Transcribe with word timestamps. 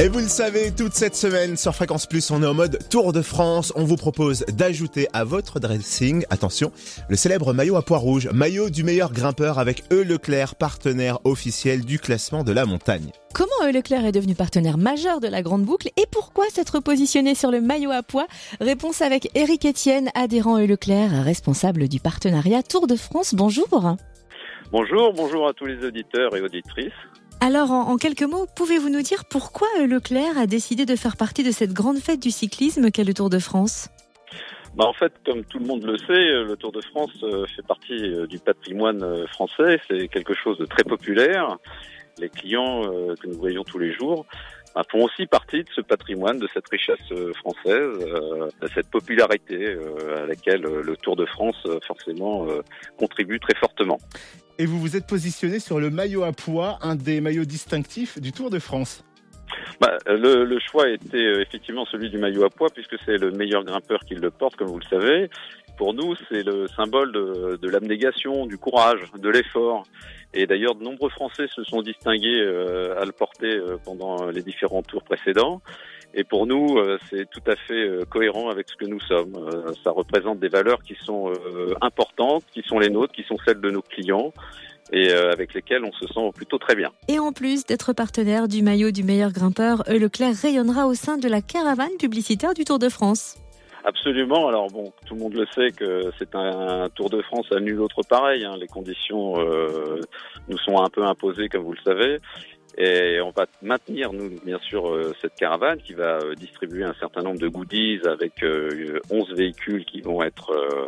Et 0.00 0.06
vous 0.06 0.20
le 0.20 0.28
savez, 0.28 0.70
toute 0.72 0.92
cette 0.92 1.16
semaine 1.16 1.56
sur 1.56 1.74
Fréquence 1.74 2.06
Plus, 2.06 2.30
on 2.30 2.40
est 2.44 2.46
en 2.46 2.54
mode 2.54 2.78
Tour 2.88 3.12
de 3.12 3.20
France. 3.20 3.72
On 3.74 3.82
vous 3.82 3.96
propose 3.96 4.44
d'ajouter 4.46 5.08
à 5.12 5.24
votre 5.24 5.58
dressing, 5.58 6.24
attention, 6.30 6.70
le 7.08 7.16
célèbre 7.16 7.52
maillot 7.52 7.74
à 7.74 7.82
pois 7.82 7.98
rouge, 7.98 8.28
maillot 8.32 8.70
du 8.70 8.84
meilleur 8.84 9.12
grimpeur 9.12 9.58
avec 9.58 9.82
E 9.90 10.04
Leclerc, 10.04 10.54
partenaire 10.54 11.18
officiel 11.24 11.84
du 11.84 11.98
classement 11.98 12.44
de 12.44 12.52
la 12.52 12.64
montagne. 12.64 13.10
Comment 13.34 13.50
E 13.64 13.72
Leclerc 13.72 14.06
est 14.06 14.12
devenu 14.12 14.36
partenaire 14.36 14.78
majeur 14.78 15.18
de 15.18 15.26
la 15.26 15.42
Grande 15.42 15.64
Boucle 15.64 15.88
et 15.96 16.06
pourquoi 16.12 16.44
s'être 16.48 16.78
positionné 16.78 17.34
sur 17.34 17.50
le 17.50 17.60
maillot 17.60 17.90
à 17.90 18.04
pois? 18.04 18.28
Réponse 18.60 19.02
avec 19.02 19.28
Eric 19.34 19.66
Etienne, 19.66 20.10
adhérent 20.14 20.60
E 20.60 20.64
Leclerc, 20.64 21.24
responsable 21.24 21.88
du 21.88 21.98
partenariat 21.98 22.62
Tour 22.62 22.86
de 22.86 22.94
France. 22.94 23.34
Bonjour. 23.34 23.66
Bonjour, 24.70 25.12
bonjour 25.12 25.48
à 25.48 25.52
tous 25.54 25.66
les 25.66 25.84
auditeurs 25.84 26.36
et 26.36 26.40
auditrices. 26.40 26.92
Alors, 27.40 27.70
en, 27.70 27.96
quelques 27.98 28.24
mots, 28.24 28.46
pouvez-vous 28.56 28.88
nous 28.88 29.02
dire 29.02 29.24
pourquoi 29.24 29.68
E 29.78 29.86
Leclerc 29.86 30.36
a 30.36 30.46
décidé 30.46 30.86
de 30.86 30.96
faire 30.96 31.16
partie 31.16 31.44
de 31.44 31.52
cette 31.52 31.72
grande 31.72 31.98
fête 31.98 32.20
du 32.20 32.30
cyclisme 32.30 32.90
qu'est 32.90 33.04
le 33.04 33.14
Tour 33.14 33.30
de 33.30 33.38
France? 33.38 33.88
Bah, 34.74 34.86
en 34.86 34.92
fait, 34.92 35.12
comme 35.24 35.44
tout 35.44 35.60
le 35.60 35.66
monde 35.66 35.84
le 35.84 35.96
sait, 35.98 36.44
le 36.44 36.56
Tour 36.56 36.72
de 36.72 36.80
France 36.80 37.12
euh, 37.22 37.46
fait 37.54 37.66
partie 37.66 38.12
euh, 38.12 38.26
du 38.26 38.38
patrimoine 38.40 39.02
euh, 39.04 39.26
français. 39.28 39.80
C'est 39.88 40.08
quelque 40.08 40.34
chose 40.34 40.58
de 40.58 40.66
très 40.66 40.82
populaire. 40.82 41.56
Les 42.18 42.28
clients 42.28 42.82
euh, 42.84 43.14
que 43.14 43.28
nous 43.28 43.38
voyons 43.38 43.62
tous 43.62 43.78
les 43.78 43.92
jours 43.92 44.26
bah, 44.74 44.82
font 44.90 45.04
aussi 45.04 45.26
partie 45.26 45.62
de 45.62 45.70
ce 45.74 45.80
patrimoine, 45.80 46.38
de 46.38 46.48
cette 46.52 46.68
richesse 46.68 46.96
euh, 47.12 47.32
française, 47.34 48.04
euh, 48.04 48.48
de 48.60 48.68
cette 48.74 48.90
popularité 48.90 49.64
euh, 49.64 50.24
à 50.24 50.26
laquelle 50.26 50.66
euh, 50.66 50.82
le 50.82 50.96
Tour 50.96 51.14
de 51.14 51.24
France 51.24 51.56
euh, 51.66 51.78
forcément 51.86 52.48
euh, 52.48 52.62
contribue 52.98 53.38
très 53.38 53.54
fortement. 53.54 53.98
Et 54.60 54.66
vous 54.66 54.80
vous 54.80 54.96
êtes 54.96 55.06
positionné 55.06 55.60
sur 55.60 55.78
le 55.78 55.88
maillot 55.88 56.24
à 56.24 56.32
pois, 56.32 56.78
un 56.82 56.96
des 56.96 57.20
maillots 57.20 57.44
distinctifs 57.44 58.20
du 58.20 58.32
Tour 58.32 58.50
de 58.50 58.58
France. 58.58 59.04
Bah, 59.80 59.96
le, 60.06 60.58
choix 60.58 60.88
était 60.88 61.16
euh, 61.16 61.40
effectivement 61.40 61.84
celui 61.86 62.10
du 62.10 62.18
maillot 62.18 62.44
à 62.44 62.50
pois 62.50 62.68
puisque 62.68 62.96
c'est 63.06 63.18
le 63.18 63.30
meilleur 63.30 63.62
grimpeur 63.64 64.00
qui 64.00 64.16
le 64.16 64.30
porte, 64.32 64.56
comme 64.56 64.66
vous 64.66 64.80
le 64.80 64.84
savez. 64.84 65.30
Pour 65.76 65.94
nous, 65.94 66.16
c'est 66.28 66.42
le 66.42 66.66
symbole 66.66 67.12
de, 67.12 67.56
de 67.62 67.68
l'abnégation, 67.68 68.46
du 68.46 68.58
courage, 68.58 68.98
de 69.16 69.28
l'effort. 69.28 69.84
Et 70.34 70.46
d'ailleurs, 70.46 70.74
de 70.74 70.82
nombreux 70.82 71.10
Français 71.10 71.46
se 71.54 71.62
sont 71.62 71.80
distingués 71.80 72.40
euh, 72.40 73.00
à 73.00 73.04
le 73.04 73.12
porter 73.12 73.54
euh, 73.54 73.76
pendant 73.84 74.26
les 74.26 74.42
différents 74.42 74.82
tours 74.82 75.04
précédents. 75.04 75.62
Et 76.14 76.24
pour 76.24 76.46
nous, 76.46 76.78
euh, 76.78 76.98
c'est 77.10 77.28
tout 77.30 77.42
à 77.46 77.56
fait 77.56 77.86
euh, 77.86 78.04
cohérent 78.04 78.48
avec 78.48 78.68
ce 78.68 78.76
que 78.76 78.86
nous 78.86 79.00
sommes. 79.00 79.34
Euh, 79.36 79.72
ça 79.84 79.90
représente 79.90 80.38
des 80.40 80.48
valeurs 80.48 80.82
qui 80.82 80.96
sont 81.04 81.32
importantes, 81.80 82.44
qui 82.52 82.62
sont 82.62 82.78
les 82.78 82.90
nôtres, 82.90 83.12
qui 83.12 83.22
sont 83.22 83.36
celles 83.44 83.60
de 83.60 83.70
nos 83.70 83.82
clients 83.82 84.32
et 84.90 85.12
avec 85.12 85.52
lesquelles 85.52 85.84
on 85.84 85.92
se 85.92 86.06
sent 86.06 86.30
plutôt 86.34 86.56
très 86.56 86.74
bien. 86.74 86.90
Et 87.08 87.18
en 87.18 87.32
plus 87.32 87.66
d'être 87.66 87.92
partenaire 87.92 88.48
du 88.48 88.62
maillot 88.62 88.90
du 88.90 89.04
meilleur 89.04 89.32
grimpeur, 89.32 89.82
Leclerc 89.86 90.34
rayonnera 90.34 90.86
au 90.86 90.94
sein 90.94 91.18
de 91.18 91.28
la 91.28 91.42
caravane 91.42 91.94
publicitaire 91.98 92.54
du 92.54 92.64
Tour 92.64 92.78
de 92.78 92.88
France. 92.88 93.36
Absolument. 93.84 94.48
Alors 94.48 94.68
bon, 94.68 94.92
tout 95.06 95.14
le 95.14 95.20
monde 95.20 95.34
le 95.34 95.46
sait 95.54 95.70
que 95.70 96.10
c'est 96.18 96.34
un, 96.34 96.88
Tour 96.94 97.10
de 97.10 97.22
France 97.22 97.46
à 97.52 97.60
nul 97.60 97.80
autre 97.80 98.02
pareil. 98.08 98.44
hein. 98.44 98.56
Les 98.58 98.66
conditions 98.66 99.38
euh, 99.38 100.00
nous 100.48 100.58
sont 100.58 100.78
un 100.78 100.88
peu 100.88 101.04
imposées, 101.04 101.48
comme 101.48 101.62
vous 101.62 101.72
le 101.72 101.82
savez. 101.84 102.18
Et 102.76 103.20
on 103.20 103.30
va 103.30 103.46
maintenir, 103.62 104.12
nous, 104.12 104.30
bien 104.44 104.58
sûr, 104.58 104.88
euh, 104.88 105.12
cette 105.20 105.34
caravane 105.34 105.78
qui 105.78 105.94
va 105.94 106.18
euh, 106.18 106.34
distribuer 106.34 106.84
un 106.84 106.94
certain 106.94 107.22
nombre 107.22 107.38
de 107.38 107.48
goodies 107.48 108.00
avec 108.04 108.42
euh, 108.42 109.00
11 109.10 109.34
véhicules 109.34 109.84
qui 109.84 110.00
vont 110.00 110.22
être 110.22 110.50
euh, 110.50 110.86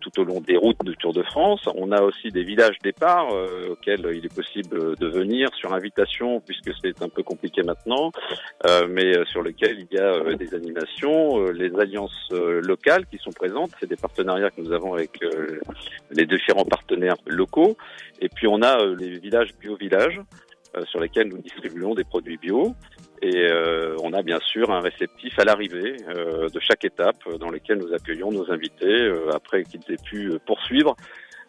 tout 0.00 0.20
au 0.20 0.24
long 0.24 0.40
des 0.40 0.56
routes 0.56 0.82
du 0.84 0.96
Tour 0.96 1.12
de 1.12 1.22
France. 1.22 1.60
On 1.74 1.92
a 1.92 2.02
aussi 2.02 2.30
des 2.30 2.42
villages 2.42 2.78
départ 2.82 3.28
euh, 3.32 3.70
auxquels 3.70 4.06
il 4.14 4.24
est 4.24 4.34
possible 4.34 4.96
de 4.96 5.06
venir 5.06 5.48
sur 5.54 5.72
invitation, 5.72 6.40
puisque 6.40 6.70
c'est 6.82 7.02
un 7.02 7.08
peu 7.08 7.22
compliqué 7.22 7.62
maintenant, 7.62 8.10
euh, 8.66 8.86
mais 8.88 9.16
euh, 9.16 9.24
sur 9.26 9.42
lesquels 9.42 9.78
il 9.78 9.96
y 9.96 10.00
a 10.00 10.14
euh, 10.14 10.34
des 10.34 10.54
animations, 10.54 11.40
euh, 11.40 11.52
les 11.52 11.74
alliances 11.78 12.28
euh, 12.32 12.60
locales 12.62 13.06
qui 13.06 13.18
sont 13.18 13.30
présentes. 13.30 13.70
C'est 13.80 13.88
des 13.88 13.96
partenariats 13.96 14.50
que 14.50 14.60
nous 14.60 14.72
avons 14.72 14.94
avec 14.94 15.22
euh, 15.22 15.60
les 16.10 16.26
différents 16.26 16.64
partenaires 16.64 17.16
locaux. 17.26 17.76
Et 18.20 18.28
puis 18.28 18.46
on 18.46 18.62
a 18.62 18.80
euh, 18.80 18.96
les 18.98 19.18
villages 19.18 19.54
bio-villages 19.60 20.20
euh, 20.20 20.47
sur 20.86 21.00
lesquels 21.00 21.28
nous 21.28 21.38
distribuons 21.38 21.94
des 21.94 22.04
produits 22.04 22.36
bio. 22.36 22.74
Et 23.20 23.36
euh, 23.36 23.96
on 24.02 24.12
a 24.12 24.22
bien 24.22 24.38
sûr 24.40 24.70
un 24.70 24.80
réceptif 24.80 25.38
à 25.38 25.44
l'arrivée 25.44 25.96
euh, 26.08 26.48
de 26.48 26.60
chaque 26.60 26.84
étape 26.84 27.16
euh, 27.26 27.36
dans 27.36 27.50
lequel 27.50 27.78
nous 27.78 27.92
accueillons 27.92 28.30
nos 28.30 28.50
invités 28.52 28.86
euh, 28.86 29.30
après 29.34 29.64
qu'ils 29.64 29.80
aient 29.88 30.02
pu 30.02 30.30
euh, 30.30 30.38
poursuivre, 30.44 30.94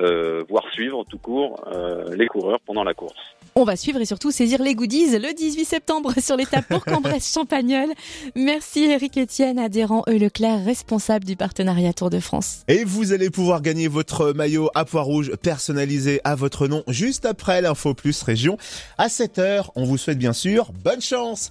euh, 0.00 0.44
voire 0.48 0.64
suivre 0.72 1.04
tout 1.08 1.18
court 1.18 1.64
euh, 1.72 2.14
les 2.16 2.26
coureurs 2.26 2.60
pendant 2.64 2.84
la 2.84 2.94
course. 2.94 3.14
On 3.54 3.64
va 3.64 3.76
suivre 3.76 4.00
et 4.00 4.04
surtout 4.04 4.30
saisir 4.30 4.62
les 4.62 4.74
goodies 4.74 5.18
le 5.18 5.34
18 5.34 5.64
septembre 5.64 6.12
sur 6.20 6.36
l'étape 6.36 6.66
pour 6.68 6.84
Cambrai-Champagnol. 6.84 7.88
Merci 8.36 8.84
Eric 8.84 9.18
Etienne, 9.18 9.58
adhérent 9.58 10.04
E 10.08 10.12
Leclerc, 10.12 10.64
responsable 10.64 11.24
du 11.24 11.36
partenariat 11.36 11.92
Tour 11.92 12.10
de 12.10 12.20
France. 12.20 12.62
Et 12.68 12.84
vous 12.84 13.12
allez 13.12 13.28
pouvoir 13.28 13.60
gagner 13.60 13.88
votre 13.88 14.32
maillot 14.32 14.70
à 14.74 14.84
pois 14.84 15.02
rouge 15.02 15.32
personnalisé 15.42 16.20
à 16.24 16.34
votre 16.34 16.68
nom 16.68 16.84
juste 16.86 17.26
après 17.26 17.60
l'info 17.60 17.92
plus 17.94 18.22
région. 18.22 18.56
À 18.98 19.08
7h, 19.08 19.70
on 19.74 19.84
vous 19.84 19.98
souhaite 19.98 20.18
bien 20.18 20.32
sûr 20.32 20.70
bonne 20.84 21.00
chance 21.00 21.48